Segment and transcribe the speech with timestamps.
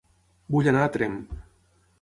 [0.55, 1.21] Vull anar a Tremp